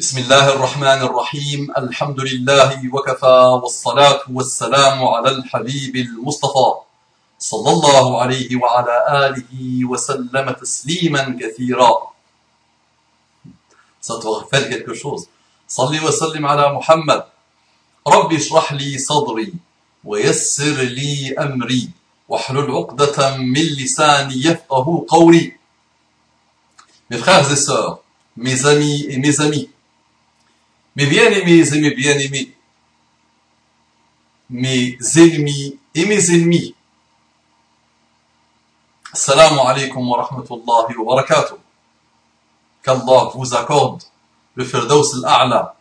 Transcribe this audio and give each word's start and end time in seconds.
بسم 0.00 0.18
الله 0.18 0.48
الرحمن 0.54 1.00
الرحيم 1.10 1.70
الحمد 1.78 2.20
لله 2.20 2.94
وكفى 2.94 3.38
والصلاة 3.62 4.20
والسلام 4.30 5.04
على 5.04 5.30
الحبيب 5.30 5.96
المصطفى 5.96 6.68
صلى 7.38 7.70
الله 7.70 8.20
عليه 8.22 8.56
وعلى 8.56 8.94
آله 9.26 9.50
وسلم 9.90 10.50
تسليما 10.50 11.38
كثيرا 11.40 11.92
rappelle 14.38 14.68
quelque 14.70 14.94
chose? 14.94 15.26
صلي 15.68 16.00
وسلم 16.00 16.46
على 16.46 16.72
محمد 16.72 17.24
ربي 18.06 18.36
اشرح 18.36 18.72
لي 18.72 18.98
صدري 18.98 19.52
ويسر 20.04 20.82
لي 20.82 21.34
أمري 21.38 21.90
واحلل 22.28 22.70
عقدة 22.70 23.36
من 23.36 23.66
لساني 23.82 24.34
يفقه 24.46 25.06
قولي 25.08 25.52
Mes 27.10 27.16
frères 27.16 27.50
et 27.50 27.56
sœurs, 27.56 27.98
mes 28.36 28.66
amis 28.66 29.06
et 29.08 29.16
mes 29.18 29.40
amis, 29.40 29.70
mes 30.98 31.06
bien-aimés 31.06 31.72
et 31.72 31.80
mes 31.80 31.90
bien-aimés, 31.92 32.56
mes 34.50 34.98
ennemis 35.16 35.78
et 35.94 36.04
mes 36.04 36.34
ennemis, 36.34 36.74
Assalamu 39.12 39.60
alaikum 39.60 40.10
wa 40.10 40.24
rahmatullahi 40.24 40.96
wa 40.96 41.14
barakatuh. 41.14 41.54
Qu'Allah 42.82 43.30
vous 43.32 43.54
accorde 43.54 44.02
le 44.56 44.64
Firdaus 44.64 45.14
al-A'la. 45.22 45.76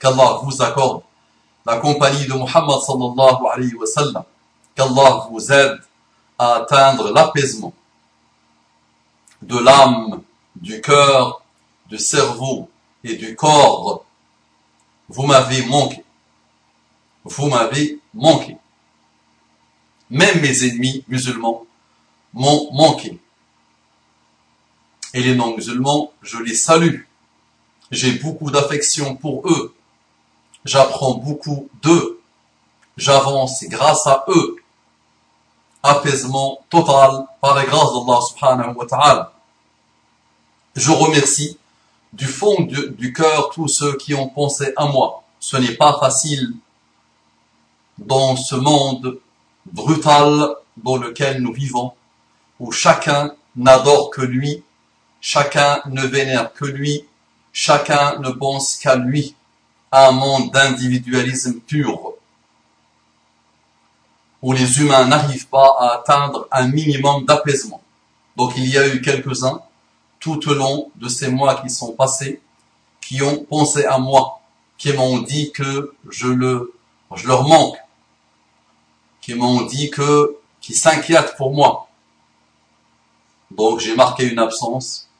Qu'Allah 0.00 0.40
vous 0.42 0.62
accorde 0.62 1.02
la 1.64 1.76
compagnie 1.76 2.26
de 2.26 2.32
Muhammad 2.32 2.80
sallallahu 2.80 3.46
alayhi 3.52 3.74
wa 3.74 3.86
sallam. 3.86 4.24
Qu'Allah 4.74 5.28
vous 5.30 5.52
aide 5.52 5.78
à 6.40 6.54
atteindre 6.54 7.12
l'apaisement 7.12 7.72
de 9.42 9.58
l'âme, 9.58 10.22
du 10.56 10.80
cœur, 10.80 11.40
du 11.86 11.98
cerveau 11.98 12.68
et 13.04 13.14
du 13.14 13.36
corps. 13.36 14.04
Vous 15.08 15.26
m'avez 15.26 15.64
manqué. 15.66 16.04
Vous 17.24 17.46
m'avez 17.48 17.98
manqué. 18.12 18.56
Même 20.10 20.40
mes 20.40 20.64
ennemis 20.64 21.04
musulmans 21.08 21.66
m'ont 22.32 22.72
manqué. 22.72 23.18
Et 25.14 25.22
les 25.22 25.34
non-musulmans, 25.34 26.12
je 26.22 26.38
les 26.38 26.54
salue. 26.54 27.02
J'ai 27.90 28.12
beaucoup 28.12 28.50
d'affection 28.50 29.16
pour 29.16 29.48
eux. 29.48 29.74
J'apprends 30.64 31.14
beaucoup 31.14 31.68
d'eux. 31.82 32.20
J'avance 32.96 33.62
grâce 33.64 34.06
à 34.06 34.24
eux. 34.28 34.56
Apaisement 35.82 36.64
total 36.70 37.26
par 37.40 37.54
la 37.54 37.64
grâce 37.64 37.92
d'Allah 37.92 38.20
subhanahu 38.28 38.74
wa 38.74 38.86
ta'ala. 38.86 39.32
Je 40.74 40.90
remercie 40.90 41.58
du 42.14 42.26
fond 42.26 42.62
du, 42.62 43.12
cœur 43.12 43.50
tous 43.50 43.68
ceux 43.68 43.96
qui 43.96 44.14
ont 44.14 44.28
pensé 44.28 44.72
à 44.76 44.86
moi. 44.86 45.24
Ce 45.40 45.56
n'est 45.56 45.74
pas 45.74 45.98
facile 45.98 46.54
dans 47.98 48.36
ce 48.36 48.54
monde 48.54 49.18
brutal 49.66 50.54
dans 50.76 50.96
lequel 50.96 51.42
nous 51.42 51.52
vivons, 51.52 51.92
où 52.60 52.70
chacun 52.70 53.34
n'adore 53.56 54.10
que 54.10 54.20
lui, 54.20 54.62
chacun 55.20 55.80
ne 55.86 56.02
vénère 56.02 56.52
que 56.52 56.64
lui, 56.64 57.04
chacun 57.52 58.18
ne 58.20 58.30
pense 58.30 58.76
qu'à 58.76 58.96
lui, 58.96 59.34
un 59.90 60.12
monde 60.12 60.50
d'individualisme 60.52 61.60
pur, 61.60 62.14
où 64.42 64.52
les 64.52 64.80
humains 64.80 65.06
n'arrivent 65.06 65.48
pas 65.48 65.76
à 65.80 65.94
atteindre 65.94 66.46
un 66.52 66.68
minimum 66.68 67.24
d'apaisement. 67.24 67.82
Donc 68.36 68.52
il 68.56 68.68
y 68.68 68.78
a 68.78 68.86
eu 68.86 69.00
quelques-uns, 69.00 69.62
tout 70.24 70.48
au 70.48 70.54
long 70.54 70.90
de 70.96 71.06
ces 71.06 71.28
mois 71.28 71.60
qui 71.60 71.68
sont 71.68 71.92
passés, 71.92 72.40
qui 73.02 73.20
ont 73.20 73.44
pensé 73.44 73.84
à 73.84 73.98
moi, 73.98 74.40
qui 74.78 74.90
m'ont 74.94 75.18
dit 75.18 75.52
que 75.52 75.94
je 76.08 76.28
le, 76.28 76.72
je 77.14 77.28
leur 77.28 77.46
manque, 77.46 77.76
qui 79.20 79.34
m'ont 79.34 79.60
dit 79.66 79.90
que, 79.90 80.38
qui 80.62 80.72
s'inquiètent 80.72 81.36
pour 81.36 81.52
moi. 81.52 81.90
Donc 83.50 83.80
j'ai 83.80 83.94
marqué 83.94 84.24
une 84.24 84.38
absence. 84.38 85.10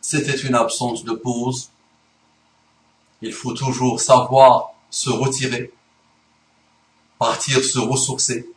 C'était 0.00 0.36
une 0.36 0.56
absence 0.56 1.04
de 1.04 1.12
pause. 1.12 1.70
Il 3.22 3.32
faut 3.32 3.52
toujours 3.52 4.00
savoir 4.00 4.72
se 4.90 5.08
retirer, 5.08 5.72
partir 7.20 7.62
se 7.62 7.78
ressourcer, 7.78 8.50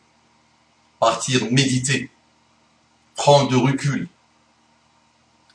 partir 1.00 1.52
méditer, 1.52 2.09
prendre 3.16 3.50
de 3.52 3.56
recul. 3.56 4.09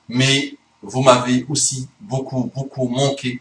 Mais 0.09 0.57
vous 0.83 1.03
m'avez 1.03 1.47
aussi 1.49 1.89
beaucoup, 2.01 2.51
beaucoup 2.55 2.89
manqué. 2.89 3.41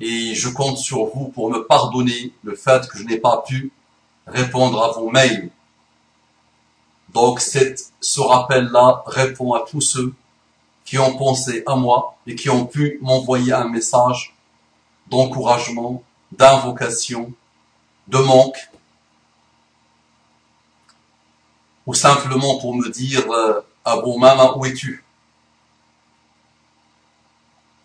Et 0.00 0.34
je 0.34 0.48
compte 0.48 0.78
sur 0.78 1.06
vous 1.06 1.28
pour 1.28 1.50
me 1.50 1.66
pardonner 1.66 2.32
le 2.42 2.56
fait 2.56 2.88
que 2.88 2.98
je 2.98 3.04
n'ai 3.04 3.18
pas 3.18 3.42
pu 3.46 3.70
répondre 4.26 4.82
à 4.82 4.92
vos 4.92 5.10
mails. 5.10 5.50
Donc 7.12 7.40
cette, 7.40 7.92
ce 8.00 8.20
rappel-là 8.20 9.04
répond 9.06 9.52
à 9.52 9.60
tous 9.60 9.80
ceux 9.80 10.14
qui 10.84 10.98
ont 10.98 11.16
pensé 11.16 11.62
à 11.66 11.76
moi 11.76 12.16
et 12.26 12.34
qui 12.34 12.50
ont 12.50 12.66
pu 12.66 12.98
m'envoyer 13.00 13.52
un 13.52 13.68
message 13.68 14.34
d'encouragement, 15.08 16.02
d'invocation, 16.32 17.32
de 18.08 18.18
manque, 18.18 18.70
ou 21.86 21.94
simplement 21.94 22.58
pour 22.58 22.74
me 22.74 22.88
dire 22.88 23.30
euh, 23.30 23.60
ah 23.84 23.98
bon 23.98 24.18
maman 24.18 24.58
où 24.58 24.64
es-tu? 24.64 25.04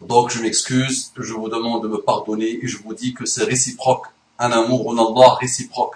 Donc 0.01 0.29
je 0.29 0.41
m'excuse, 0.41 1.11
je 1.17 1.33
vous 1.33 1.49
demande 1.49 1.83
de 1.83 1.89
me 1.89 2.01
pardonner 2.01 2.63
et 2.63 2.67
je 2.67 2.77
vous 2.77 2.93
dis 2.93 3.13
que 3.13 3.25
c'est 3.25 3.43
réciproque, 3.43 4.05
un 4.37 4.51
amour 4.51 4.87
en 4.87 4.97
Allah 4.97 5.35
réciproque, 5.35 5.95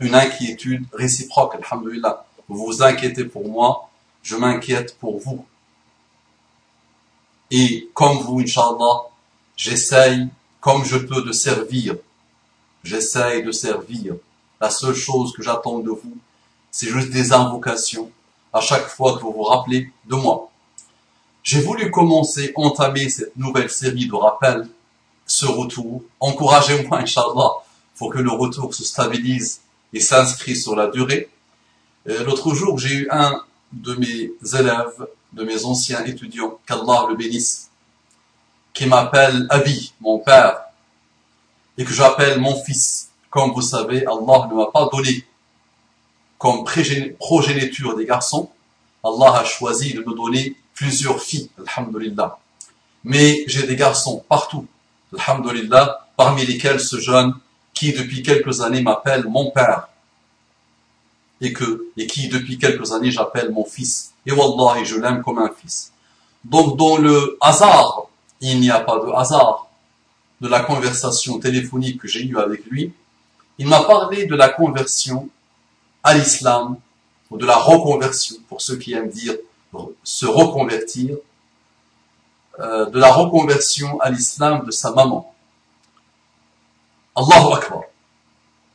une 0.00 0.14
inquiétude 0.14 0.84
réciproque, 0.92 1.54
alhamdulillah. 1.54 2.26
Vous 2.48 2.66
vous 2.66 2.82
inquiétez 2.82 3.24
pour 3.24 3.48
moi, 3.48 3.88
je 4.22 4.34
m'inquiète 4.34 4.98
pour 4.98 5.20
vous. 5.20 5.46
Et 7.52 7.88
comme 7.94 8.18
vous, 8.18 8.40
Inch'Allah, 8.40 9.08
j'essaye, 9.56 10.28
comme 10.60 10.84
je 10.84 10.96
peux, 10.96 11.22
de 11.22 11.32
servir. 11.32 11.96
J'essaye 12.82 13.44
de 13.44 13.52
servir. 13.52 14.16
La 14.60 14.70
seule 14.70 14.94
chose 14.94 15.32
que 15.32 15.42
j'attends 15.42 15.78
de 15.78 15.90
vous, 15.90 16.16
c'est 16.72 16.88
juste 16.88 17.10
des 17.10 17.32
invocations 17.32 18.10
à 18.52 18.60
chaque 18.60 18.88
fois 18.88 19.16
que 19.16 19.22
vous 19.22 19.32
vous 19.32 19.42
rappelez 19.42 19.92
de 20.06 20.14
moi. 20.14 20.50
J'ai 21.42 21.60
voulu 21.60 21.90
commencer, 21.90 22.52
entamer 22.56 23.08
cette 23.08 23.36
nouvelle 23.36 23.70
série 23.70 24.06
de 24.06 24.14
rappels, 24.14 24.68
ce 25.26 25.46
retour. 25.46 26.02
Encouragez-moi, 26.18 26.98
Inch'Allah, 26.98 27.50
pour 27.96 28.12
que 28.12 28.18
le 28.18 28.30
retour 28.30 28.74
se 28.74 28.84
stabilise 28.84 29.60
et 29.92 30.00
s'inscrit 30.00 30.56
sur 30.56 30.76
la 30.76 30.88
durée. 30.88 31.30
Euh, 32.08 32.24
L'autre 32.24 32.54
jour, 32.54 32.78
j'ai 32.78 32.94
eu 32.94 33.08
un 33.10 33.42
de 33.72 33.94
mes 33.94 34.32
élèves, 34.58 35.06
de 35.32 35.44
mes 35.44 35.64
anciens 35.64 36.04
étudiants, 36.04 36.58
qu'Allah 36.66 37.06
le 37.08 37.14
bénisse, 37.14 37.70
qui 38.74 38.86
m'appelle 38.86 39.46
Abi, 39.50 39.92
mon 40.00 40.18
père, 40.18 40.60
et 41.78 41.84
que 41.84 41.92
j'appelle 41.92 42.40
mon 42.40 42.54
fils. 42.62 43.10
Comme 43.30 43.52
vous 43.52 43.62
savez, 43.62 44.04
Allah 44.06 44.48
ne 44.50 44.56
m'a 44.56 44.66
pas 44.72 44.88
donné 44.92 45.24
comme 46.40 46.64
progéniture 46.64 47.94
des 47.96 48.06
garçons. 48.06 48.48
Allah 49.04 49.40
a 49.40 49.44
choisi 49.44 49.92
de 49.92 50.00
me 50.00 50.16
donner 50.16 50.56
plusieurs 50.74 51.20
filles, 51.20 51.50
alhamdulillah. 51.58 52.38
Mais 53.04 53.44
j'ai 53.46 53.66
des 53.66 53.76
garçons 53.76 54.24
partout, 54.26 54.66
alhamdulillah, 55.16 56.08
parmi 56.16 56.46
lesquels 56.46 56.80
ce 56.80 56.98
jeune 56.98 57.34
qui 57.74 57.92
depuis 57.92 58.22
quelques 58.22 58.62
années 58.62 58.82
m'appelle 58.82 59.26
mon 59.28 59.50
père 59.50 59.88
et 61.42 61.52
que 61.52 61.86
et 61.98 62.06
qui 62.06 62.28
depuis 62.28 62.58
quelques 62.58 62.92
années 62.92 63.10
j'appelle 63.10 63.50
mon 63.50 63.64
fils 63.64 64.12
et 64.26 64.32
wallah 64.32 64.82
je 64.82 64.96
l'aime 64.96 65.22
comme 65.22 65.38
un 65.38 65.50
fils. 65.60 65.92
Donc 66.44 66.78
dans 66.78 66.96
le 66.96 67.36
hasard, 67.42 68.06
il 68.40 68.60
n'y 68.60 68.70
a 68.70 68.80
pas 68.80 68.98
de 68.98 69.10
hasard 69.12 69.68
de 70.40 70.48
la 70.48 70.60
conversation 70.60 71.38
téléphonique 71.38 72.00
que 72.00 72.08
j'ai 72.08 72.24
eue 72.24 72.38
avec 72.38 72.64
lui. 72.64 72.92
Il 73.58 73.66
m'a 73.68 73.82
parlé 73.82 74.24
de 74.24 74.34
la 74.34 74.48
conversion 74.48 75.28
à 76.02 76.14
l'islam 76.14 76.76
ou 77.30 77.36
de 77.36 77.46
la 77.46 77.56
reconversion 77.56 78.36
pour 78.48 78.60
ceux 78.60 78.76
qui 78.76 78.92
aiment 78.92 79.10
dire 79.10 79.36
se 80.02 80.26
reconvertir, 80.26 81.16
euh, 82.58 82.86
de 82.86 82.98
la 82.98 83.12
reconversion 83.12 84.00
à 84.00 84.10
l'islam 84.10 84.64
de 84.64 84.70
sa 84.70 84.90
maman. 84.90 85.34
Allahu 87.14 87.54
Akbar. 87.54 87.82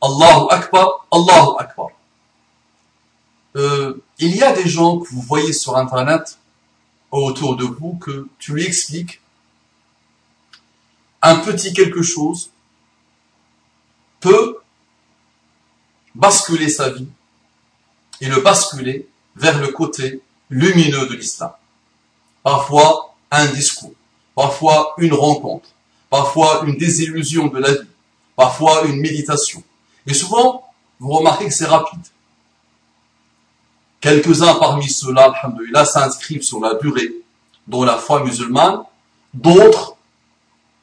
Allahu 0.00 0.46
Akbar, 0.50 1.06
Allahu 1.10 1.56
Akbar. 1.58 1.88
Euh, 3.56 4.02
il 4.18 4.36
y 4.36 4.42
a 4.42 4.52
des 4.52 4.68
gens 4.68 4.98
que 4.98 5.08
vous 5.08 5.22
voyez 5.22 5.52
sur 5.52 5.76
Internet 5.76 6.38
autour 7.10 7.56
de 7.56 7.64
vous 7.64 7.94
que 7.94 8.28
tu 8.38 8.52
lui 8.52 8.64
expliques 8.64 9.20
un 11.22 11.36
petit 11.36 11.72
quelque 11.72 12.02
chose 12.02 12.50
peut 14.20 14.58
basculer 16.14 16.68
sa 16.68 16.90
vie 16.90 17.08
et 18.20 18.26
le 18.26 18.40
basculer 18.40 19.08
vers 19.36 19.58
le 19.58 19.68
côté 19.68 20.20
lumineux 20.50 21.06
de 21.06 21.14
l'islam. 21.14 21.52
Parfois 22.42 23.14
un 23.30 23.46
discours, 23.46 23.94
parfois 24.34 24.94
une 24.98 25.14
rencontre, 25.14 25.68
parfois 26.10 26.62
une 26.66 26.76
désillusion 26.76 27.48
de 27.48 27.58
la 27.58 27.72
vie, 27.72 27.88
parfois 28.36 28.84
une 28.84 29.00
méditation. 29.00 29.62
Et 30.06 30.14
souvent, 30.14 30.64
vous 31.00 31.10
remarquez 31.10 31.46
que 31.46 31.54
c'est 31.54 31.66
rapide. 31.66 32.00
Quelques-uns 34.00 34.54
parmi 34.54 34.88
ceux-là, 34.88 35.34
alhamdoulilah, 35.34 35.84
s'inscrivent 35.84 36.42
sur 36.42 36.60
la 36.60 36.74
durée, 36.74 37.10
dont 37.66 37.82
la 37.82 37.96
foi 37.96 38.22
musulmane. 38.22 38.82
D'autres, 39.34 39.96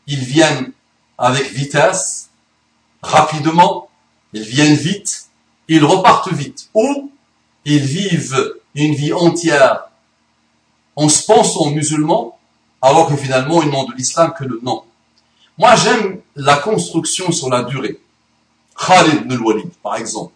ils 0.08 0.20
viennent 0.20 0.74
avec 1.18 1.52
vitesse, 1.52 2.30
rapidement, 3.02 3.90
ils 4.34 4.44
viennent 4.44 4.76
vite, 4.76 5.28
ils 5.68 5.86
repartent 5.86 6.34
vite. 6.34 6.70
Ou 6.74 7.12
ils 7.66 7.84
vivent 7.84 8.56
une 8.76 8.96
vie 8.96 9.14
entière 9.14 9.86
en 10.96 11.10
se 11.10 11.26
pensant 11.26 11.72
musulmans, 11.72 12.38
alors 12.82 13.08
que 13.08 13.16
finalement 13.16 13.62
ils 13.62 13.70
n'ont 13.70 13.86
de 13.86 13.94
l'islam 13.94 14.34
que 14.34 14.44
le 14.44 14.60
nom. 14.62 14.84
Moi 15.58 15.76
j'aime 15.76 16.22
la 16.36 16.58
construction 16.58 17.32
sur 17.32 17.50
la 17.50 17.64
durée. 17.64 18.00
Khalid 18.76 19.22
ibn 19.22 19.34
al-Walid, 19.34 19.72
par 19.82 19.96
exemple. 19.96 20.34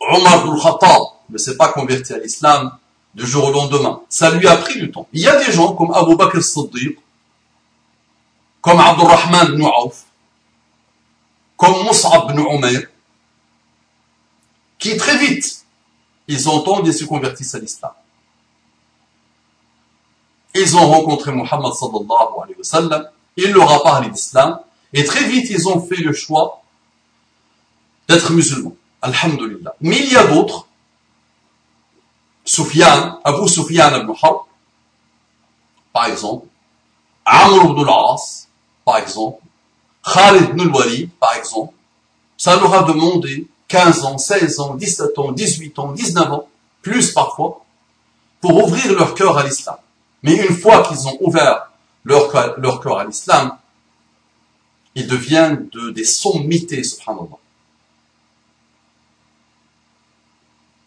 Omar 0.00 0.46
ibn 0.46 0.60
Khattab 0.60 1.02
ne 1.30 1.38
s'est 1.38 1.56
pas 1.56 1.68
converti 1.68 2.12
à 2.12 2.18
l'islam 2.18 2.76
du 3.14 3.26
jour 3.26 3.44
au 3.44 3.52
lendemain. 3.52 4.00
Ça 4.08 4.30
lui 4.30 4.46
a 4.46 4.56
pris 4.56 4.78
du 4.78 4.90
temps. 4.90 5.08
Il 5.12 5.20
y 5.20 5.28
a 5.28 5.42
des 5.42 5.52
gens 5.52 5.74
comme 5.74 5.92
Abu 5.92 6.16
Bakr 6.16 6.36
al-Siddiq, 6.36 6.98
comme 8.60 8.80
Abdurrahman 8.80 9.54
ibn 9.54 9.64
Auf, 9.64 10.04
comme 11.56 11.84
Mus'ab 11.84 12.30
ibn 12.30 12.40
Umayr, 12.40 12.88
qui 14.78 14.96
très 14.96 15.16
vite, 15.18 15.55
ils 16.28 16.48
entendent 16.48 16.88
et 16.88 16.92
se 16.92 17.04
convertissent 17.04 17.54
à 17.54 17.58
l'islam. 17.58 17.92
Ils 20.54 20.76
ont 20.76 20.86
rencontré 20.90 21.32
Muhammad 21.32 21.72
sallallahu 21.74 22.42
alayhi 22.42 22.58
wa 22.58 22.64
sallam, 22.64 23.08
il 23.36 23.52
leur 23.52 23.70
a 23.70 23.82
parlé 23.82 24.08
d'islam, 24.08 24.60
et 24.92 25.04
très 25.04 25.24
vite 25.24 25.50
ils 25.50 25.68
ont 25.68 25.80
fait 25.80 25.96
le 25.96 26.12
choix 26.12 26.62
d'être 28.08 28.32
musulmans. 28.32 28.76
Alhamdulillah. 29.02 29.74
Mais 29.80 29.98
il 29.98 30.12
y 30.12 30.16
a 30.16 30.26
d'autres, 30.26 30.66
Sufyan, 32.44 33.20
Abu 33.24 33.48
Sufyan 33.48 33.94
ibn 34.00 34.12
Harb, 34.22 34.42
par 35.92 36.06
exemple, 36.06 36.46
Amr 37.24 37.64
ibn 37.70 37.86
par 38.84 38.98
exemple, 38.98 39.42
Khalid 40.04 40.50
ibn 40.50 41.08
par 41.20 41.34
exemple, 41.34 41.74
ça 42.36 42.56
leur 42.56 42.72
a 42.72 42.82
demandé 42.84 43.46
15 43.68 44.04
ans, 44.04 44.18
16 44.18 44.60
ans, 44.60 44.74
17 44.74 45.18
ans, 45.18 45.32
18 45.32 45.78
ans, 45.78 45.92
19 45.92 46.32
ans, 46.32 46.48
plus 46.82 47.12
parfois, 47.12 47.64
pour 48.40 48.64
ouvrir 48.64 48.92
leur 48.92 49.14
cœur 49.14 49.36
à 49.38 49.44
l'islam. 49.44 49.76
Mais 50.22 50.36
une 50.36 50.56
fois 50.56 50.82
qu'ils 50.82 51.06
ont 51.08 51.16
ouvert 51.20 51.70
leur, 52.04 52.30
cœur 52.30 52.98
à 52.98 53.04
l'islam, 53.04 53.58
ils 54.94 55.06
deviennent 55.06 55.68
de, 55.72 55.90
des 55.90 56.04
sommités, 56.04 56.84
subhanallah. 56.84 57.38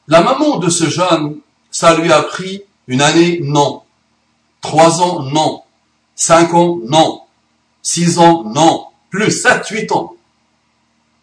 La 0.08 0.22
maman 0.22 0.58
de 0.58 0.70
ce 0.70 0.90
jeune, 0.90 1.40
ça 1.70 1.96
lui 1.96 2.12
a 2.12 2.24
pris 2.24 2.64
une 2.88 3.02
année, 3.02 3.40
non. 3.44 3.84
Trois 4.62 5.02
ans, 5.02 5.22
non. 5.22 5.64
Cinq 6.16 6.54
ans, 6.54 6.80
non. 6.84 7.22
Six 7.84 8.18
ans, 8.18 8.44
non. 8.44 8.88
Plus 9.12 9.32
sept, 9.32 9.68
huit 9.68 9.92
ans. 9.92 10.16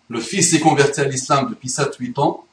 Le 0.09 0.21
fils 0.21 0.51
s'est 0.51 0.61
converti 0.61 1.01
à 1.01 1.05
l'islam 1.05 1.49
depuis 1.51 1.69
7-8 1.69 2.21
ans. 2.21 2.45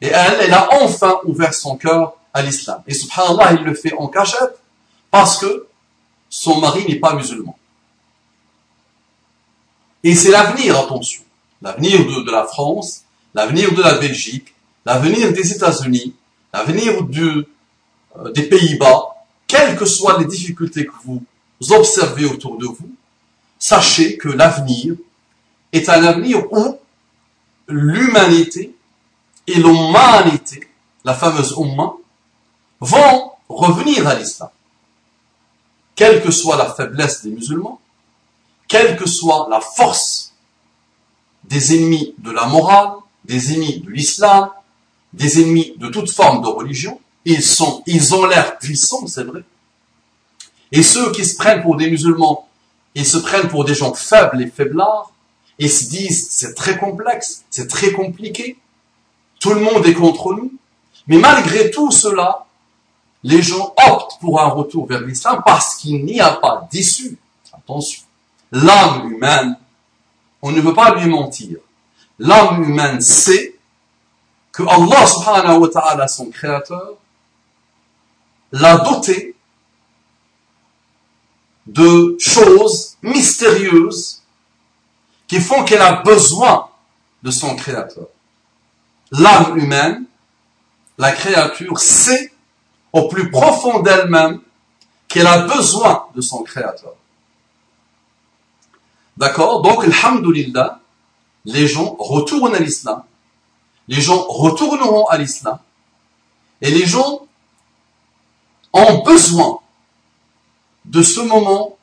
Et 0.00 0.06
elle, 0.06 0.38
elle 0.40 0.54
a 0.54 0.68
enfin 0.82 1.18
ouvert 1.24 1.52
son 1.52 1.76
cœur 1.76 2.14
à 2.32 2.42
l'islam. 2.42 2.82
Et 2.86 2.94
subhanallah, 2.94 3.54
il 3.54 3.64
le 3.64 3.74
fait 3.74 3.92
en 3.94 4.08
cachette 4.08 4.58
parce 5.10 5.38
que 5.38 5.66
son 6.30 6.60
mari 6.60 6.84
n'est 6.86 6.96
pas 7.00 7.14
musulman. 7.14 7.58
Et 10.04 10.14
c'est 10.14 10.30
l'avenir, 10.30 10.78
attention. 10.78 11.22
L'avenir 11.60 12.06
de, 12.06 12.30
la 12.30 12.44
France, 12.44 13.02
l'avenir 13.34 13.74
de 13.74 13.82
la 13.82 13.94
Belgique, 13.94 14.54
l'avenir 14.86 15.32
des 15.32 15.52
États-Unis, 15.52 16.14
l'avenir 16.52 16.92
euh, 17.02 18.32
des 18.32 18.44
Pays-Bas, 18.44 19.16
quelles 19.46 19.76
que 19.76 19.84
soient 19.84 20.18
les 20.18 20.26
difficultés 20.26 20.86
que 20.86 20.92
vous 21.04 21.24
observez 21.70 22.26
autour 22.26 22.58
de 22.58 22.66
vous, 22.66 22.90
sachez 23.58 24.16
que 24.16 24.28
l'avenir 24.28 24.94
est 25.72 25.88
un 25.88 26.04
avenir 26.04 26.50
où 26.52 26.78
l'humanité 27.68 28.74
et 29.46 29.54
l'humanité, 29.54 30.68
la 31.04 31.14
fameuse 31.14 31.54
Ummah, 31.58 31.94
vont 32.80 33.32
revenir 33.48 34.06
à 34.06 34.14
l'islam. 34.14 34.50
Quelle 35.94 36.22
que 36.22 36.30
soit 36.30 36.56
la 36.56 36.72
faiblesse 36.72 37.22
des 37.22 37.30
musulmans, 37.30 37.80
quelle 38.68 38.96
que 38.96 39.08
soit 39.08 39.48
la 39.50 39.60
force 39.60 40.34
des 41.44 41.74
ennemis 41.74 42.14
de 42.18 42.30
la 42.30 42.46
morale, 42.46 42.92
des 43.24 43.54
ennemis 43.54 43.80
de 43.80 43.90
l'islam, 43.90 44.50
des 45.12 45.40
ennemis 45.40 45.74
de 45.78 45.88
toute 45.88 46.10
forme 46.10 46.42
de 46.42 46.48
religion, 46.48 47.00
ils 47.24 47.42
sont, 47.42 47.82
ils 47.86 48.14
ont 48.14 48.26
l'air 48.26 48.58
puissants, 48.58 49.06
c'est 49.06 49.24
vrai. 49.24 49.42
Et 50.72 50.82
ceux 50.82 51.10
qui 51.12 51.24
se 51.24 51.36
prennent 51.36 51.62
pour 51.62 51.76
des 51.76 51.90
musulmans, 51.90 52.48
ils 52.94 53.06
se 53.06 53.18
prennent 53.18 53.48
pour 53.48 53.64
des 53.64 53.74
gens 53.74 53.94
faibles 53.94 54.42
et 54.42 54.46
faiblards, 54.46 55.12
ils 55.58 55.70
se 55.70 55.88
disent 55.88 56.28
c'est 56.30 56.54
très 56.54 56.78
complexe, 56.78 57.44
c'est 57.50 57.68
très 57.68 57.92
compliqué, 57.92 58.58
tout 59.40 59.54
le 59.54 59.60
monde 59.60 59.84
est 59.86 59.94
contre 59.94 60.34
nous. 60.34 60.52
Mais 61.06 61.18
malgré 61.18 61.70
tout 61.70 61.90
cela, 61.90 62.46
les 63.22 63.42
gens 63.42 63.74
optent 63.88 64.20
pour 64.20 64.40
un 64.40 64.48
retour 64.48 64.86
vers 64.86 65.00
l'islam 65.00 65.42
parce 65.44 65.76
qu'il 65.76 66.04
n'y 66.04 66.20
a 66.20 66.32
pas 66.32 66.68
d'issue. 66.70 67.18
Attention, 67.52 68.02
l'âme 68.52 69.12
humaine, 69.12 69.56
on 70.42 70.52
ne 70.52 70.60
veut 70.60 70.74
pas 70.74 70.94
lui 70.94 71.08
mentir. 71.08 71.58
L'âme 72.18 72.62
humaine 72.62 73.00
sait 73.00 73.56
que 74.52 74.62
Allah 74.62 75.06
subhanahu 75.06 75.58
wa 75.58 75.68
ta'ala, 75.68 76.08
son 76.08 76.26
créateur, 76.26 76.94
l'a 78.52 78.78
doté 78.78 79.34
de 81.66 82.16
choses 82.18 82.96
mystérieuses 83.02 84.17
qui 85.28 85.40
font 85.40 85.62
qu'elle 85.64 85.82
a 85.82 86.02
besoin 86.02 86.68
de 87.22 87.30
son 87.30 87.54
créateur. 87.54 88.06
L'âme 89.12 89.58
humaine, 89.58 90.04
la 90.96 91.12
créature 91.12 91.78
sait 91.78 92.32
au 92.92 93.08
plus 93.08 93.30
profond 93.30 93.80
d'elle-même 93.80 94.40
qu'elle 95.06 95.26
a 95.26 95.40
besoin 95.46 96.06
de 96.14 96.20
son 96.20 96.42
créateur. 96.42 96.94
D'accord? 99.16 99.62
Donc, 99.62 99.84
alhamdulillah, 99.84 100.80
les 101.44 101.66
gens 101.66 101.96
retournent 101.98 102.54
à 102.54 102.58
l'islam, 102.58 103.02
les 103.86 104.00
gens 104.00 104.22
retourneront 104.28 105.06
à 105.06 105.18
l'islam, 105.18 105.58
et 106.60 106.70
les 106.70 106.86
gens 106.86 107.26
ont 108.72 109.02
besoin 109.02 109.60
de 110.84 111.02
ce 111.02 111.20
moment 111.20 111.76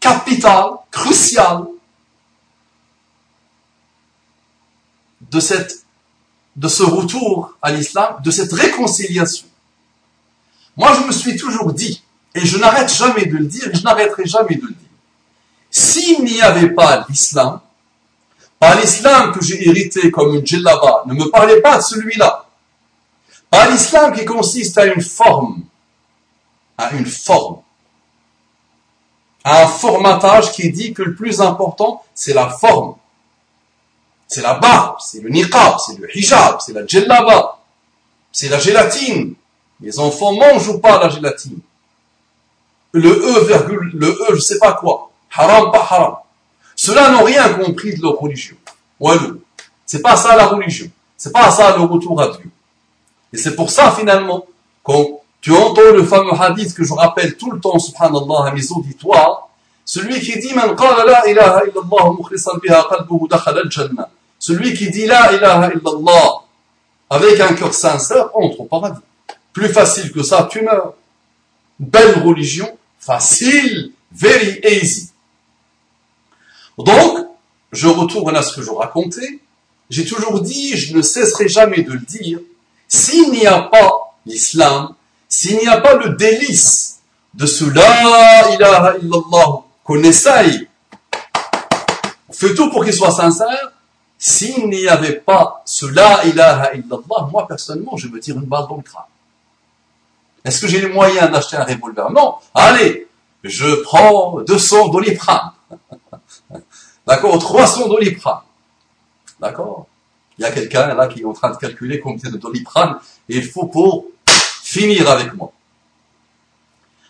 capital, 0.00 0.70
crucial, 0.90 1.64
de, 5.34 5.40
cette, 5.40 5.84
de 6.54 6.68
ce 6.68 6.84
retour 6.84 7.54
à 7.60 7.72
l'islam, 7.72 8.16
de 8.22 8.30
cette 8.30 8.52
réconciliation. 8.52 9.48
Moi, 10.76 10.92
je 10.94 11.06
me 11.06 11.12
suis 11.12 11.36
toujours 11.36 11.72
dit, 11.72 12.02
et 12.34 12.46
je 12.46 12.56
n'arrête 12.56 12.92
jamais 12.92 13.26
de 13.26 13.36
le 13.36 13.46
dire, 13.46 13.68
et 13.68 13.76
je 13.76 13.82
n'arrêterai 13.82 14.26
jamais 14.26 14.54
de 14.54 14.62
le 14.62 14.68
dire, 14.68 14.88
s'il 15.70 16.24
n'y 16.24 16.40
avait 16.40 16.70
pas 16.70 17.04
l'islam, 17.08 17.60
pas 18.60 18.76
l'islam 18.76 19.32
que 19.32 19.44
j'ai 19.44 19.68
hérité 19.68 20.10
comme 20.12 20.34
une 20.36 20.46
djellaba, 20.46 21.02
ne 21.06 21.14
me 21.14 21.28
parlez 21.30 21.60
pas 21.60 21.78
de 21.78 21.82
celui-là, 21.82 22.46
pas 23.50 23.68
l'islam 23.70 24.14
qui 24.14 24.24
consiste 24.24 24.78
à 24.78 24.86
une 24.86 25.02
forme, 25.02 25.64
à 26.78 26.92
une 26.92 27.06
forme, 27.06 27.58
à 29.42 29.64
un 29.64 29.66
formatage 29.66 30.52
qui 30.52 30.70
dit 30.70 30.94
que 30.94 31.02
le 31.02 31.14
plus 31.16 31.40
important, 31.40 32.04
c'est 32.14 32.34
la 32.34 32.48
forme. 32.48 32.94
C'est 34.34 34.42
la 34.42 34.54
barbe, 34.54 34.96
c'est 34.98 35.20
le 35.20 35.28
niqab, 35.28 35.76
c'est 35.78 35.96
le 35.96 36.08
hijab, 36.18 36.56
c'est 36.58 36.72
la 36.72 36.84
djellaba, 36.84 37.60
c'est 38.32 38.48
la 38.48 38.58
gélatine. 38.58 39.34
Les 39.80 40.00
enfants 40.00 40.32
mangent 40.32 40.70
ou 40.70 40.80
pas 40.80 40.98
la 40.98 41.08
gélatine 41.08 41.60
Le 42.90 43.10
E, 43.10 43.44
virgule, 43.44 43.92
le 43.94 44.08
E, 44.08 44.34
je 44.34 44.40
sais 44.40 44.58
pas 44.58 44.72
quoi. 44.72 45.12
Haram, 45.32 45.70
pas 45.70 45.86
haram. 45.88 46.16
Ceux-là 46.74 47.12
n'ont 47.12 47.22
rien 47.22 47.48
compris 47.50 47.94
de 47.94 48.02
leur 48.02 48.18
religion. 48.18 48.56
Walou. 48.98 49.40
C'est 49.86 50.02
pas 50.02 50.16
ça 50.16 50.34
la 50.34 50.46
religion. 50.46 50.90
C'est 51.16 51.32
pas 51.32 51.52
ça 51.52 51.76
le 51.76 51.84
retour 51.84 52.20
à 52.20 52.26
Dieu. 52.32 52.50
Et 53.32 53.36
c'est 53.36 53.54
pour 53.54 53.70
ça, 53.70 53.92
finalement, 53.92 54.46
quand 54.82 55.20
tu 55.40 55.52
entends 55.52 55.92
le 55.92 56.02
fameux 56.02 56.34
hadith 56.36 56.74
que 56.74 56.82
je 56.82 56.92
rappelle 56.92 57.36
tout 57.36 57.52
le 57.52 57.60
temps, 57.60 57.78
subhanallah, 57.78 58.48
à 58.48 58.50
mes 58.50 58.68
auditoires, 58.72 59.48
celui 59.84 60.18
qui 60.18 60.36
dit, 60.40 60.52
man 60.54 60.74
ilaha 60.74 61.22
illallah 61.28 62.58
biha 62.60 62.86
qalbuhu 62.90 63.28
al-jannah. 63.30 64.10
Celui 64.46 64.74
qui 64.74 64.90
dit 64.90 65.06
La 65.06 65.32
ilaha 65.32 65.70
illallah 65.72 66.42
avec 67.08 67.40
un 67.40 67.54
cœur 67.54 67.72
sincère 67.72 68.28
entre 68.34 68.60
au 68.60 68.64
paradis. 68.64 69.00
Plus 69.54 69.70
facile 69.70 70.12
que 70.12 70.22
ça, 70.22 70.46
tu 70.50 70.60
meurs. 70.60 70.92
Belle 71.78 72.18
religion, 72.22 72.68
Facile, 72.98 73.92
very 74.12 74.60
easy. 74.62 75.08
Donc, 76.76 77.26
je 77.72 77.88
retourne 77.88 78.36
à 78.36 78.42
ce 78.42 78.54
que 78.54 78.60
je 78.60 78.70
racontais. 78.70 79.40
J'ai 79.88 80.04
toujours 80.04 80.42
dit, 80.42 80.76
je 80.76 80.94
ne 80.94 81.00
cesserai 81.00 81.48
jamais 81.48 81.82
de 81.82 81.92
le 81.92 82.00
dire, 82.00 82.38
s'il 82.86 83.30
n'y 83.30 83.46
a 83.46 83.62
pas 83.62 84.14
l'islam, 84.26 84.94
s'il 85.26 85.56
n'y 85.56 85.68
a 85.68 85.80
pas 85.80 85.94
le 85.94 86.16
délice 86.16 86.98
de 87.32 87.46
ce 87.46 87.64
La 87.64 88.54
ilaha 88.54 88.98
illallah 88.98 89.62
qu'on 89.84 90.02
essaye, 90.02 90.68
on 92.28 92.32
fait 92.34 92.54
tout 92.54 92.68
pour 92.68 92.84
qu'il 92.84 92.92
soit 92.92 93.10
sincère, 93.10 93.73
s'il 94.26 94.70
n'y 94.70 94.88
avait 94.88 95.16
pas 95.16 95.60
ce 95.66 95.84
La 95.84 96.24
ilaha 96.24 96.72
illallah, 96.72 97.28
moi 97.30 97.46
personnellement, 97.46 97.98
je 97.98 98.08
me 98.08 98.18
tire 98.18 98.36
une 98.36 98.46
balle 98.46 98.64
dans 98.70 98.76
le 98.76 98.82
crâne. 98.82 99.02
Est-ce 100.42 100.62
que 100.62 100.66
j'ai 100.66 100.80
les 100.80 100.88
moyens 100.88 101.30
d'acheter 101.30 101.58
un 101.58 101.64
revolver? 101.64 102.10
Non. 102.10 102.36
Allez, 102.54 103.06
je 103.42 103.82
prends 103.82 104.40
200 104.40 104.88
doliprane. 104.88 105.50
D'accord? 107.06 107.38
300 107.38 107.86
doliprane. 107.86 108.40
D'accord? 109.38 109.88
Il 110.38 110.42
y 110.42 110.46
a 110.46 110.52
quelqu'un 110.52 110.94
là 110.94 111.06
qui 111.06 111.20
est 111.20 111.26
en 111.26 111.34
train 111.34 111.50
de 111.50 111.56
calculer 111.56 112.00
combien 112.00 112.30
de 112.30 112.38
doliprane 112.38 112.96
il 113.28 113.44
faut 113.44 113.66
pour 113.66 114.06
finir 114.26 115.10
avec 115.10 115.34
moi. 115.34 115.52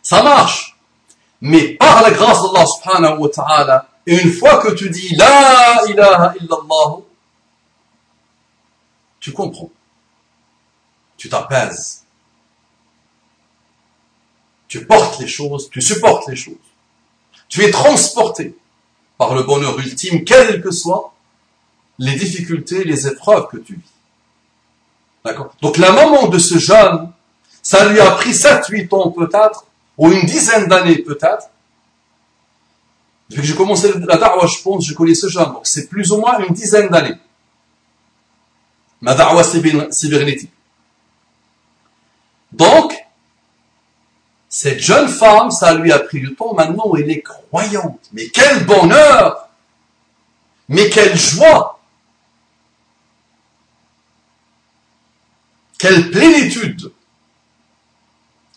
Ça 0.02 0.20
marche. 0.24 0.76
Mais 1.40 1.74
par 1.74 2.02
la 2.02 2.10
grâce 2.10 2.42
d'Allah 2.42 2.66
subhanahu 2.66 3.18
wa 3.20 3.28
ta'ala, 3.28 3.86
une 4.06 4.32
fois 4.32 4.56
que 4.56 4.72
tu 4.72 4.90
dis 4.90 5.14
La 5.14 5.80
ilaha 5.88 6.34
illallah, 6.40 7.03
tu 9.24 9.32
comprends. 9.32 9.70
Tu 11.16 11.30
t'apaises. 11.30 12.04
Tu 14.68 14.84
portes 14.84 15.18
les 15.18 15.26
choses, 15.26 15.70
tu 15.70 15.80
supportes 15.80 16.28
les 16.28 16.36
choses. 16.36 16.66
Tu 17.48 17.64
es 17.64 17.70
transporté 17.70 18.54
par 19.16 19.34
le 19.34 19.44
bonheur 19.44 19.78
ultime, 19.78 20.24
quelles 20.24 20.60
que 20.60 20.70
soient 20.70 21.14
les 21.98 22.16
difficultés, 22.16 22.84
les 22.84 23.06
épreuves 23.06 23.48
que 23.48 23.56
tu 23.56 23.76
vis. 23.76 23.92
D'accord? 25.24 25.54
Donc 25.62 25.78
la 25.78 25.92
maman 25.92 26.28
de 26.28 26.38
ce 26.38 26.58
jeune, 26.58 27.10
ça 27.62 27.88
lui 27.88 28.00
a 28.00 28.10
pris 28.10 28.32
7-8 28.32 28.94
ans 28.94 29.10
peut-être, 29.10 29.64
ou 29.96 30.12
une 30.12 30.26
dizaine 30.26 30.68
d'années 30.68 30.98
peut-être. 30.98 31.48
Depuis 33.30 33.40
que 33.40 33.48
j'ai 33.48 33.54
commencé 33.54 33.90
la 33.90 34.18
da'wah, 34.18 34.46
je 34.46 34.60
pense, 34.60 34.84
je 34.84 34.92
connais 34.92 35.14
ce 35.14 35.28
jeune. 35.28 35.50
Donc 35.50 35.66
c'est 35.66 35.88
plus 35.88 36.12
ou 36.12 36.18
moins 36.18 36.38
une 36.40 36.52
dizaine 36.52 36.88
d'années. 36.88 37.16
Ma 39.00 39.14
da'wah 39.14 39.44
cybernétique. 39.44 40.50
Donc, 42.52 42.94
cette 44.48 44.78
jeune 44.78 45.08
femme, 45.08 45.50
ça 45.50 45.74
lui 45.74 45.90
a 45.90 45.98
pris 45.98 46.20
du 46.20 46.34
temps, 46.34 46.54
maintenant 46.54 46.94
elle 46.96 47.10
est 47.10 47.22
croyante. 47.22 48.00
Mais 48.12 48.28
quel 48.28 48.64
bonheur! 48.64 49.48
Mais 50.68 50.88
quelle 50.88 51.16
joie! 51.16 51.80
Quelle 55.76 56.10
plénitude! 56.10 56.92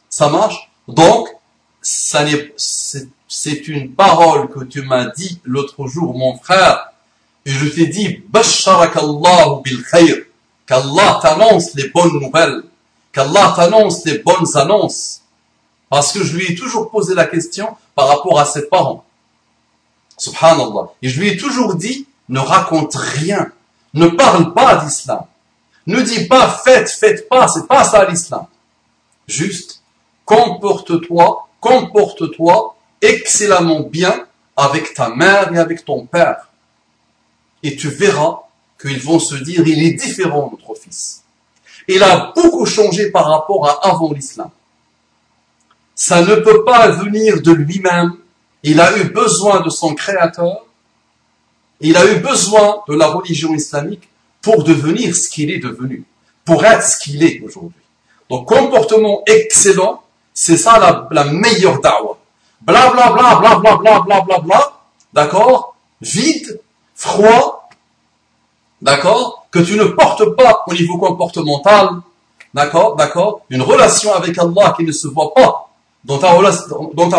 Ça 0.07 0.29
marche? 0.29 0.69
Donc, 0.87 1.29
c'est 1.81 3.67
une 3.67 3.93
parole 3.93 4.49
que 4.49 4.63
tu 4.63 4.83
m'as 4.83 5.05
dit 5.05 5.41
l'autre 5.43 5.87
jour, 5.87 6.17
mon 6.17 6.37
frère, 6.37 6.91
et 7.45 7.51
je 7.51 7.67
t'ai 7.67 7.87
dit, 7.87 8.23
Basharakallahu 8.29 9.63
bil 9.63 9.83
khayr, 9.83 10.26
qu'Allah 10.67 11.19
t'annonce 11.21 11.73
les 11.73 11.89
bonnes 11.89 12.19
nouvelles, 12.19 12.63
qu'Allah 13.11 13.53
t'annonce 13.55 14.05
les 14.05 14.19
bonnes 14.19 14.55
annonces. 14.55 15.21
Parce 15.89 16.11
que 16.11 16.21
je 16.23 16.35
lui 16.35 16.51
ai 16.51 16.55
toujours 16.55 16.91
posé 16.91 17.15
la 17.15 17.25
question 17.25 17.75
par 17.95 18.09
rapport 18.09 18.39
à 18.39 18.45
ses 18.45 18.67
parents. 18.67 19.05
Subhanallah. 20.17 20.89
Et 21.01 21.09
je 21.09 21.19
lui 21.19 21.29
ai 21.29 21.37
toujours 21.37 21.75
dit, 21.75 22.07
ne 22.27 22.39
raconte 22.39 22.95
rien. 22.95 23.51
Ne 23.93 24.07
parle 24.09 24.53
pas 24.53 24.75
d'islam. 24.83 25.25
Ne 25.85 26.01
dis 26.01 26.27
pas 26.27 26.49
faites, 26.49 26.89
faites 26.89 27.29
pas, 27.29 27.47
c'est 27.47 27.67
pas 27.67 27.85
ça 27.85 28.05
l'islam. 28.05 28.45
Juste, 29.27 29.81
comporte-toi, 30.25 31.47
comporte-toi 31.61 32.75
excellemment 33.01 33.81
bien 33.81 34.25
avec 34.57 34.93
ta 34.93 35.09
mère 35.09 35.53
et 35.53 35.57
avec 35.57 35.85
ton 35.85 36.05
père. 36.05 36.49
Et 37.63 37.77
tu 37.77 37.87
verras 37.87 38.41
qu'ils 38.79 39.01
vont 39.01 39.19
se 39.19 39.35
dire, 39.35 39.67
il 39.67 39.83
est 39.83 39.93
différent 39.93 40.51
notre 40.51 40.79
fils. 40.79 41.23
Il 41.87 42.03
a 42.03 42.33
beaucoup 42.35 42.65
changé 42.65 43.11
par 43.11 43.29
rapport 43.29 43.67
à 43.67 43.87
avant 43.87 44.11
l'islam 44.11 44.49
ça 45.97 46.21
ne 46.21 46.35
peut 46.35 46.63
pas 46.63 46.89
venir 46.89 47.41
de 47.41 47.51
lui-même. 47.51 48.13
Il 48.61 48.79
a 48.79 48.95
eu 48.99 49.05
besoin 49.05 49.61
de 49.61 49.69
son 49.71 49.95
créateur. 49.95 50.63
Il 51.81 51.97
a 51.97 52.05
eu 52.05 52.19
besoin 52.19 52.83
de 52.87 52.93
la 52.93 53.07
religion 53.07 53.53
islamique 53.55 54.07
pour 54.41 54.63
devenir 54.63 55.15
ce 55.15 55.27
qu'il 55.27 55.49
est 55.49 55.57
devenu, 55.57 56.05
pour 56.45 56.63
être 56.63 56.83
ce 56.83 56.99
qu'il 56.99 57.23
est 57.23 57.41
aujourd'hui. 57.41 57.81
Donc, 58.29 58.47
comportement 58.47 59.23
excellent, 59.25 60.03
c'est 60.35 60.57
ça 60.57 60.77
la, 60.77 61.07
la 61.09 61.23
meilleure 61.23 61.81
da'wah. 61.81 62.19
Bla 62.61 62.91
bla 62.91 63.11
bla 63.11 63.35
bla 63.39 63.55
bla 63.55 63.77
bla 63.77 63.99
bla 64.01 64.21
bla 64.21 64.39
bla, 64.39 64.79
d'accord? 65.13 65.75
Vide, 65.99 66.59
froid, 66.93 67.56
d'accord? 68.81 69.47
Que 69.51 69.59
tu 69.59 69.77
ne 69.77 69.85
portes 69.85 70.35
pas 70.35 70.63
au 70.67 70.73
niveau 70.73 70.97
comportemental, 70.97 71.89
d'accord? 72.53 72.95
D'accord? 72.95 73.41
Une 73.49 73.61
relation 73.61 74.13
avec 74.13 74.37
Allah 74.37 74.73
qui 74.77 74.83
ne 74.83 74.91
se 74.91 75.07
voit 75.07 75.33
pas 75.33 75.67
dans 76.03 76.19
ta, 76.19 76.31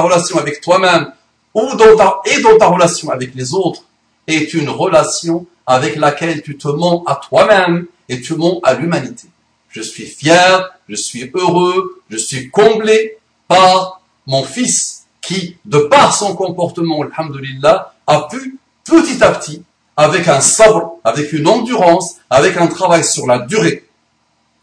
relation, 0.00 0.38
avec 0.38 0.60
toi-même 0.60 1.12
ou 1.54 1.74
dans 1.76 1.96
ta, 1.96 2.20
et 2.24 2.40
dans 2.40 2.56
ta 2.56 2.68
relation 2.68 3.10
avec 3.10 3.34
les 3.34 3.52
autres 3.52 3.82
est 4.26 4.54
une 4.54 4.70
relation 4.70 5.46
avec 5.66 5.96
laquelle 5.96 6.42
tu 6.42 6.56
te 6.56 6.68
mens 6.68 7.04
à 7.06 7.16
toi-même 7.16 7.86
et 8.08 8.20
tu 8.20 8.34
mens 8.34 8.60
à 8.62 8.74
l'humanité. 8.74 9.28
Je 9.68 9.82
suis 9.82 10.06
fier, 10.06 10.70
je 10.88 10.96
suis 10.96 11.30
heureux, 11.34 12.02
je 12.08 12.16
suis 12.16 12.50
comblé 12.50 13.18
par 13.46 14.00
mon 14.26 14.42
fils 14.42 15.04
qui, 15.20 15.56
de 15.66 15.78
par 15.78 16.14
son 16.14 16.34
comportement, 16.34 17.02
alhamdulillah, 17.02 17.94
a 18.06 18.28
pu 18.30 18.58
petit 18.84 19.22
à 19.22 19.32
petit, 19.32 19.62
avec 19.98 20.28
un 20.28 20.40
sabre, 20.40 20.94
avec 21.02 21.32
une 21.32 21.48
endurance, 21.48 22.14
avec 22.30 22.56
un 22.56 22.68
travail 22.68 23.04
sur 23.04 23.26
la 23.26 23.40
durée. 23.40 23.84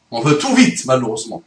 On 0.10 0.22
veut 0.22 0.38
tout 0.38 0.56
vite, 0.56 0.86
malheureusement. 0.86 1.44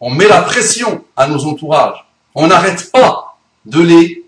On 0.00 0.08
met 0.08 0.26
la 0.26 0.40
pression 0.40 1.04
à 1.14 1.28
nos 1.28 1.44
entourages. 1.44 2.02
On 2.34 2.46
n'arrête 2.46 2.90
pas 2.90 3.36
de 3.66 3.82
les 3.82 4.24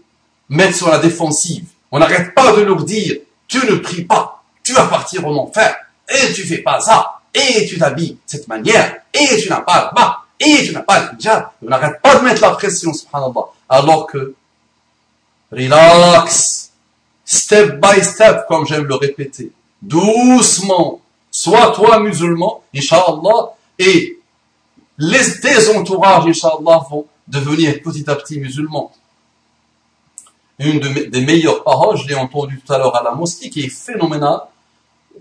mettre 0.51 0.77
sur 0.77 0.91
la 0.91 0.99
défensive. 0.99 1.65
On 1.91 2.01
n'arrête 2.01 2.35
pas 2.35 2.53
de 2.53 2.61
leur 2.61 2.85
dire, 2.85 3.17
tu 3.49 3.65
ne 3.65 3.77
pries 3.77 4.05
pas, 4.05 4.43
tu 4.63 4.75
vas 4.75 4.85
partir 4.85 5.27
en 5.27 5.35
enfer, 5.37 5.75
et 6.11 6.35
tu 6.35 6.43
fais 6.47 6.59
pas 6.59 6.79
ça, 6.79 7.21
et 7.33 7.65
tu 7.67 7.79
t'habilles 7.79 8.13
de 8.13 8.19
cette 8.27 8.47
manière, 8.47 8.97
et 9.15 9.41
tu 9.41 9.49
n'as 9.49 9.63
pas 9.63 9.89
le 9.91 9.97
bas, 9.97 10.19
et 10.39 10.67
tu 10.67 10.73
n'as 10.73 10.83
pas 10.83 11.01
le 11.01 11.19
hijab. 11.19 11.49
On 11.65 11.71
n'arrête 11.71 12.03
pas 12.03 12.17
de 12.17 12.25
mettre 12.25 12.43
la 12.43 12.51
pression, 12.51 12.93
subhanallah. 12.93 13.47
Alors 13.71 14.07
que, 14.07 14.35
relax, 15.51 16.72
step 17.33 17.81
by 17.81 18.03
step, 18.05 18.45
comme 18.47 18.67
j'aime 18.67 18.85
le 18.85 18.95
répéter, 18.95 19.53
doucement, 19.81 21.01
sois 21.31 21.73
toi 21.73 21.99
musulman, 22.01 22.63
inshallah, 22.75 23.55
et 23.79 24.19
les, 24.99 25.41
tes 25.41 25.75
entourages, 25.75 26.27
Inch'Allah, 26.27 26.85
vont 26.91 27.07
devenir 27.27 27.81
petit 27.83 28.09
à 28.09 28.17
petit 28.17 28.39
musulmans. 28.39 28.93
Une 30.59 30.79
des 30.79 31.21
meilleures 31.23 31.65
paroles, 31.65 31.97
je 31.97 32.07
l'ai 32.07 32.15
entendu 32.15 32.61
tout 32.61 32.73
à 32.73 32.77
l'heure 32.79 32.95
à 32.95 33.03
la 33.03 33.13
mosquée, 33.13 33.49
qui 33.49 33.65
est 33.65 33.69
phénoménale. 33.69 34.43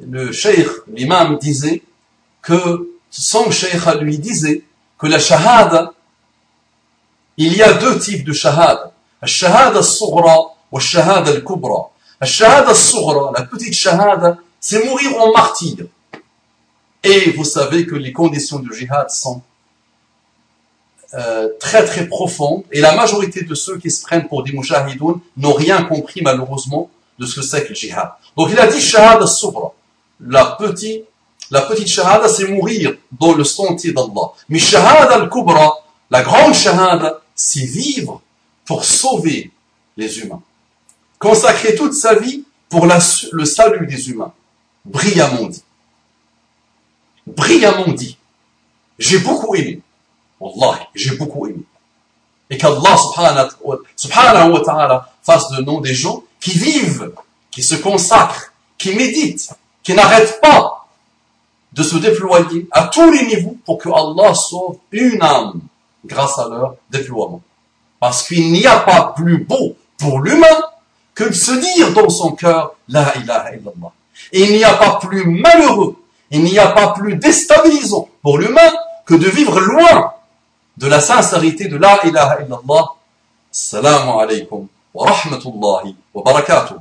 Le 0.05 0.31
cheikh, 0.33 0.67
l'imam, 0.93 1.37
disait 1.37 1.81
que 2.41 2.89
son 3.09 3.49
cheikh 3.49 3.85
lui 4.01 4.17
disait 4.17 4.63
que 4.99 5.07
la 5.07 5.17
shahada, 5.17 5.93
il 7.37 7.55
y 7.55 7.61
a 7.61 7.73
deux 7.73 7.97
types 7.97 8.25
de 8.25 8.33
shahada. 8.33 8.91
La 9.21 9.27
shahada 9.27 9.79
al-sughra 9.79 10.37
ou 10.71 10.77
la 10.77 10.83
shahada 10.83 11.31
al-kubra. 11.31 11.91
La 12.21 12.27
shahada 12.27 12.69
al-sughra, 12.69 13.31
la 13.35 13.43
petite 13.45 13.73
shahada, 13.73 14.37
c'est 14.59 14.85
mourir 14.85 15.19
en 15.19 15.31
martyr. 15.33 15.87
Et 17.03 17.31
vous 17.31 17.43
savez 17.43 17.87
que 17.87 17.95
les 17.95 18.13
conditions 18.13 18.59
du 18.59 18.71
jihad 18.77 19.09
sont 19.09 19.41
euh, 21.15 21.49
très 21.59 21.83
très 21.83 22.07
profonde 22.07 22.63
et 22.71 22.79
la 22.79 22.95
majorité 22.95 23.43
de 23.43 23.55
ceux 23.55 23.79
qui 23.79 23.89
se 23.89 24.03
prennent 24.03 24.27
pour 24.27 24.43
des 24.43 24.53
moujahidoun 24.53 25.19
n'ont 25.35 25.53
rien 25.53 25.81
compris 25.83 26.21
malheureusement 26.21 26.91
de 27.17 27.25
ce 27.25 27.35
que 27.35 27.41
c'est 27.41 27.63
que 27.63 27.69
le 27.69 27.75
jihad. 27.75 28.11
Donc 28.37 28.49
il 28.51 28.59
a 28.59 28.67
dit 28.67 28.79
shahada 28.79 29.25
subra. 29.25 29.73
La 30.19 30.57
petite, 30.59 31.05
la 31.49 31.61
petite 31.61 31.87
shahada 31.87 32.29
c'est 32.29 32.47
mourir 32.47 32.95
dans 33.11 33.33
le 33.33 33.43
sentier 33.43 33.93
d'Allah. 33.93 34.31
Mais 34.47 34.59
shahada 34.59 35.15
al-kubra, 35.15 35.73
la 36.11 36.21
grande 36.21 36.53
shahada, 36.53 37.19
c'est 37.33 37.65
vivre 37.65 38.21
pour 38.63 38.85
sauver 38.85 39.51
les 39.97 40.19
humains. 40.19 40.43
Consacrer 41.21 41.75
toute 41.75 41.93
sa 41.93 42.15
vie 42.15 42.43
pour 42.67 42.87
le 42.87 43.45
salut 43.45 43.85
des 43.85 44.09
humains. 44.09 44.33
Brillamment 44.83 45.49
dit. 45.49 45.63
Brillamment 47.27 47.93
dit. 47.93 48.17
J'ai 48.97 49.19
beaucoup 49.19 49.53
aimé. 49.53 49.81
Wallah, 50.39 50.79
j'ai 50.95 51.15
beaucoup 51.17 51.45
aimé. 51.45 51.61
Et 52.49 52.57
qu'Allah 52.57 52.97
subhanahu 52.97 54.51
wa 54.51 54.61
ta'ala 54.61 55.13
fasse 55.21 55.51
de 55.51 55.61
nous 55.61 55.79
des 55.79 55.93
gens 55.93 56.23
qui 56.39 56.57
vivent, 56.57 57.11
qui 57.51 57.61
se 57.61 57.75
consacrent, 57.75 58.51
qui 58.79 58.95
méditent, 58.95 59.51
qui 59.83 59.93
n'arrêtent 59.93 60.41
pas 60.41 60.87
de 61.71 61.83
se 61.83 61.97
déployer 61.97 62.67
à 62.71 62.87
tous 62.87 63.11
les 63.11 63.27
niveaux 63.27 63.57
pour 63.63 63.77
que 63.77 63.89
Allah 63.89 64.33
sauve 64.33 64.77
une 64.91 65.21
âme 65.21 65.61
grâce 66.03 66.39
à 66.39 66.49
leur 66.49 66.77
déploiement. 66.89 67.43
Parce 67.99 68.27
qu'il 68.27 68.51
n'y 68.51 68.65
a 68.65 68.79
pas 68.79 69.13
plus 69.15 69.43
beau 69.43 69.75
pour 69.99 70.21
l'humain 70.21 70.70
que 71.21 71.29
de 71.29 71.33
se 71.33 71.51
dire 71.51 71.93
dans 71.93 72.09
son 72.09 72.31
cœur 72.31 72.73
La 72.89 73.15
ilaha 73.17 73.53
illallah. 73.55 73.91
Et 74.31 74.41
il 74.41 74.57
n'y 74.57 74.63
a 74.63 74.73
pas 74.73 74.99
plus 74.99 75.25
malheureux, 75.25 75.95
il 76.31 76.43
n'y 76.43 76.57
a 76.57 76.69
pas 76.69 76.93
plus 76.93 77.15
déstabilisant 77.15 78.09
pour 78.23 78.39
l'humain 78.39 78.71
que 79.05 79.13
de 79.13 79.27
vivre 79.29 79.59
loin 79.59 80.13
de 80.77 80.87
la 80.87 80.99
sincérité 80.99 81.67
de 81.67 81.77
La 81.77 82.03
ilaha 82.05 82.39
illallah. 82.41 82.85
Assalamu 83.53 84.19
alaikum 84.19 84.67
wa 84.93 85.11
rahmatullahi 85.11 85.95
wa 86.13 86.23
barakatuh. 86.23 86.75